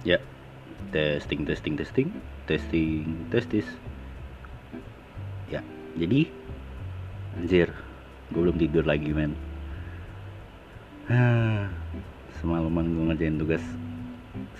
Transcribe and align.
Ya, 0.00 0.16
testing, 0.96 1.44
testing, 1.44 1.76
testing, 1.76 2.08
testing, 2.48 3.28
testis. 3.28 3.68
Ya, 5.52 5.60
jadi 5.92 6.24
anjir, 7.36 7.68
gue 8.32 8.40
belum 8.40 8.56
tidur 8.56 8.88
lagi 8.88 9.12
men. 9.12 9.36
Semalaman 12.40 12.96
gue 12.96 13.04
ngerjain 13.12 13.36
tugas 13.36 13.64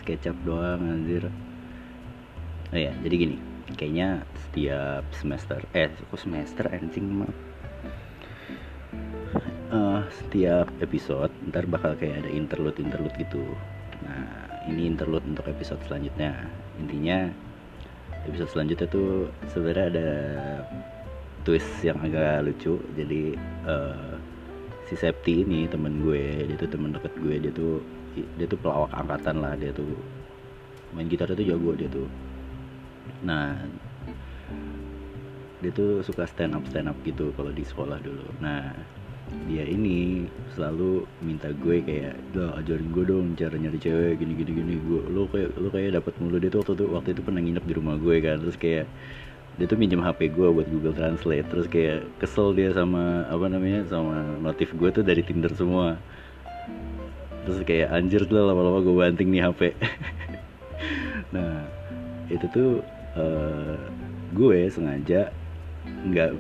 SketchUp 0.04 0.36
doang 0.44 0.84
anjir. 0.84 1.32
Oh 2.68 2.76
ya, 2.76 2.92
jadi 3.00 3.14
gini, 3.16 3.36
kayaknya 3.80 4.28
setiap 4.44 5.08
semester, 5.16 5.64
eh 5.72 5.88
kok 5.88 6.20
semester 6.20 6.68
anjing 6.68 7.24
mah. 7.24 7.32
Eh, 9.72 10.00
setiap 10.20 10.68
episode 10.84 11.32
ntar 11.48 11.64
bakal 11.64 11.96
kayak 11.96 12.28
ada 12.28 12.30
interlude 12.30 12.76
interlude 12.76 13.16
gitu. 13.16 13.40
Ini 14.70 14.86
interlude 14.86 15.26
untuk 15.26 15.50
episode 15.50 15.82
selanjutnya. 15.82 16.46
Intinya 16.78 17.26
episode 18.22 18.54
selanjutnya 18.54 18.86
tuh 18.86 19.26
sebenarnya 19.50 19.86
ada 19.90 20.08
twist 21.42 21.82
yang 21.82 21.98
agak 21.98 22.46
lucu. 22.46 22.78
Jadi 22.94 23.34
uh, 23.66 24.14
si 24.86 24.94
Septi 24.94 25.42
ini 25.42 25.66
temen 25.66 26.06
gue 26.06 26.46
dia 26.46 26.56
tuh 26.58 26.70
temen 26.70 26.94
deket 26.94 27.14
gue 27.18 27.34
dia 27.42 27.52
tuh 27.54 27.82
dia 28.14 28.46
tuh 28.46 28.58
pelawak 28.58 28.90
angkatan 28.94 29.38
lah 29.38 29.54
dia 29.54 29.70
tuh 29.70 29.94
main 30.94 31.06
gitar 31.06 31.30
itu 31.34 31.50
jago 31.50 31.74
dia 31.74 31.90
tuh. 31.90 32.06
Nah 33.26 33.58
dia 35.60 35.70
tuh 35.74 36.00
suka 36.06 36.24
stand 36.24 36.56
up 36.56 36.64
stand 36.70 36.88
up 36.88 36.96
gitu 37.02 37.34
kalau 37.34 37.50
di 37.50 37.66
sekolah 37.66 37.98
dulu. 37.98 38.26
Nah 38.38 38.70
dia 39.46 39.62
ini 39.66 40.26
selalu 40.54 41.06
minta 41.22 41.50
gue 41.54 41.82
kayak 41.82 42.14
gak 42.34 42.52
ajarin 42.62 42.88
gue 42.90 43.04
dong 43.06 43.26
cara 43.38 43.54
nyari 43.54 43.78
cewek 43.78 44.18
gini 44.18 44.32
gini 44.34 44.50
gini. 44.54 44.74
Gue 44.82 45.00
lo 45.10 45.26
kayak 45.30 45.50
lo 45.58 45.68
kayak 45.70 46.02
dapat 46.02 46.14
mulu. 46.18 46.36
Dia 46.38 46.50
tuh 46.50 46.60
waktu 46.62 46.72
itu 46.74 46.84
waktu 46.90 47.08
itu 47.14 47.20
pernah 47.22 47.40
nginep 47.42 47.64
di 47.66 47.74
rumah 47.74 47.94
gue 47.98 48.16
kan. 48.22 48.36
Terus 48.42 48.56
kayak 48.58 48.86
dia 49.58 49.66
tuh 49.66 49.78
minjem 49.78 50.00
HP 50.02 50.34
gue 50.34 50.48
buat 50.50 50.66
Google 50.70 50.94
Translate. 50.94 51.46
Terus 51.46 51.66
kayak 51.70 51.98
kesel 52.18 52.54
dia 52.54 52.70
sama 52.74 53.26
apa 53.26 53.46
namanya 53.46 53.86
sama 53.86 54.38
notif 54.42 54.74
gue 54.74 54.90
tuh 54.90 55.02
dari 55.06 55.22
Tinder 55.22 55.50
semua. 55.54 55.98
Terus 57.46 57.62
kayak 57.66 57.90
anjir 57.90 58.22
lah 58.30 58.52
lama-lama 58.52 58.82
gue 58.82 58.94
banting 58.94 59.28
nih 59.32 59.42
HP 59.48 59.72
nah 61.34 61.62
itu 62.30 62.46
tuh 62.50 62.70
uh, 63.18 63.78
gue 64.34 64.70
sengaja 64.70 65.30
nggak 66.06 66.30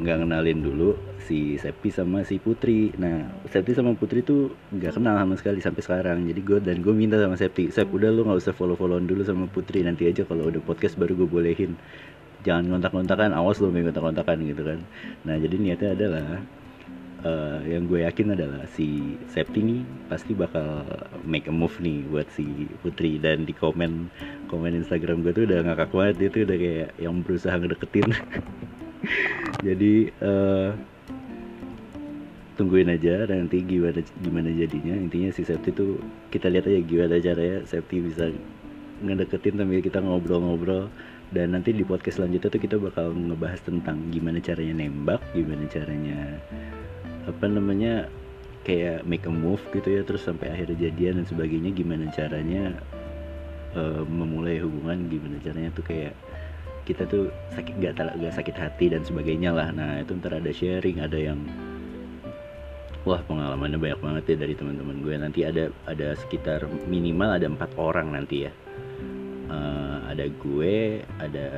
nggak 0.00 0.16
uh, 0.16 0.20
kenalin 0.24 0.60
dulu 0.64 0.96
si 1.26 1.58
Septi 1.58 1.90
sama 1.90 2.22
si 2.22 2.38
Putri. 2.38 2.94
Nah 2.96 3.28
Septi 3.50 3.74
sama 3.74 3.92
Putri 3.98 4.22
tuh 4.22 4.54
nggak 4.72 4.96
kenal 4.96 5.18
sama 5.18 5.34
sekali 5.36 5.58
sampai 5.60 5.82
sekarang. 5.82 6.24
Jadi 6.24 6.40
gue 6.40 6.58
dan 6.62 6.80
gue 6.80 6.94
minta 6.94 7.18
sama 7.18 7.36
Septi 7.36 7.68
Sep 7.68 7.90
udah 7.90 8.08
lu 8.14 8.24
nggak 8.24 8.38
usah 8.40 8.54
follow 8.54 8.78
followan 8.78 9.04
dulu 9.04 9.26
sama 9.26 9.44
Putri 9.50 9.82
nanti 9.84 10.08
aja 10.08 10.24
kalau 10.24 10.48
udah 10.48 10.62
podcast 10.62 10.96
baru 10.96 11.18
gue 11.18 11.28
bolehin. 11.28 11.74
Jangan 12.46 12.78
kontak-kontakan 12.78 13.34
awas 13.34 13.58
lo 13.58 13.68
main 13.74 13.84
kontak-kontakan 13.90 14.38
gitu 14.46 14.62
kan. 14.62 14.80
Nah 15.26 15.36
jadi 15.36 15.56
niatnya 15.58 15.90
adalah 15.98 16.28
uh, 17.26 17.58
yang 17.66 17.90
gue 17.90 18.06
yakin 18.06 18.38
adalah 18.38 18.64
si 18.72 19.18
Septi 19.28 19.60
nih 19.60 19.80
pasti 20.06 20.32
bakal 20.32 20.86
make 21.26 21.50
a 21.50 21.52
move 21.52 21.76
nih 21.82 22.06
buat 22.08 22.30
si 22.32 22.70
Putri. 22.80 23.18
Dan 23.20 23.44
di 23.44 23.52
komen 23.52 24.08
komen 24.48 24.78
Instagram 24.80 25.26
gue 25.26 25.32
tuh 25.34 25.44
udah 25.44 25.60
ngakak 25.66 25.90
banget. 25.92 26.14
Dia 26.22 26.28
tuh 26.30 26.40
udah 26.46 26.56
kayak 26.56 26.88
yang 27.02 27.14
berusaha 27.20 27.52
ngedeketin 27.58 28.08
jadi 29.66 29.94
uh, 30.22 30.70
tungguin 32.56 32.88
aja 32.88 33.28
nanti 33.28 33.60
gimana 33.62 34.00
gimana 34.20 34.48
jadinya. 34.52 34.94
Intinya 34.96 35.30
si 35.32 35.44
Septi 35.44 35.70
tuh 35.72 36.00
kita 36.32 36.48
lihat 36.48 36.66
aja 36.66 36.80
gimana 36.80 37.20
caranya 37.20 37.58
Septi 37.68 38.00
bisa 38.00 38.32
ngedeketin 39.04 39.60
sambil 39.60 39.80
kita 39.84 40.00
ngobrol-ngobrol. 40.00 40.88
Dan 41.26 41.58
nanti 41.58 41.74
di 41.74 41.82
podcast 41.82 42.22
selanjutnya 42.22 42.54
tuh 42.54 42.62
kita 42.62 42.76
bakal 42.78 43.10
ngebahas 43.10 43.58
tentang 43.66 43.98
gimana 44.14 44.38
caranya 44.38 44.86
nembak 44.86 45.18
gimana 45.34 45.66
caranya 45.66 46.38
apa 47.26 47.50
namanya 47.50 48.06
kayak 48.62 49.02
make 49.06 49.26
a 49.26 49.32
move 49.34 49.62
gitu 49.74 49.98
ya 49.98 50.02
terus 50.06 50.26
sampai 50.26 50.54
akhirnya 50.54 50.90
jadian 50.90 51.22
dan 51.22 51.26
sebagainya 51.26 51.70
gimana 51.74 52.06
caranya 52.14 52.78
uh, 53.74 54.02
memulai 54.06 54.62
hubungan 54.62 55.10
gimana 55.10 55.38
caranya 55.42 55.70
tuh 55.74 55.82
kayak 55.86 56.14
kita 56.86 57.02
tuh 57.10 57.34
sakit 57.52 57.74
gak, 57.82 57.98
gak 57.98 58.34
sakit 58.38 58.56
hati 58.56 58.94
dan 58.94 59.02
sebagainya 59.02 59.50
lah. 59.50 59.74
Nah 59.74 60.00
itu 60.00 60.14
ntar 60.22 60.38
ada 60.38 60.54
sharing 60.54 61.02
ada 61.02 61.18
yang 61.18 61.42
wah 63.02 63.18
pengalamannya 63.26 63.78
banyak 63.78 64.00
banget 64.00 64.24
ya 64.32 64.36
dari 64.46 64.54
teman-teman 64.54 65.02
gue. 65.02 65.14
Nanti 65.18 65.40
ada 65.42 65.74
ada 65.90 66.14
sekitar 66.14 66.64
minimal 66.86 67.36
ada 67.36 67.50
empat 67.50 67.74
orang 67.74 68.14
nanti 68.14 68.46
ya. 68.46 68.52
Uh, 69.50 69.98
ada 70.06 70.30
gue 70.30 71.02
ada 71.18 71.48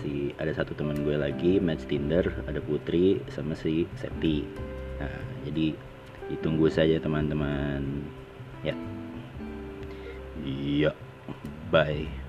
si 0.00 0.36
ada 0.36 0.52
satu 0.52 0.76
teman 0.76 1.00
gue 1.04 1.16
lagi 1.16 1.60
match 1.60 1.88
Tinder 1.88 2.24
ada 2.44 2.60
Putri 2.60 3.16
sama 3.32 3.56
si 3.56 3.88
Septi. 3.96 4.44
Nah 5.00 5.16
jadi 5.48 5.72
ditunggu 6.28 6.68
saja 6.68 7.00
teman-teman. 7.00 8.04
Ya. 8.60 8.76
Iya. 10.44 10.92
Bye 11.72 12.22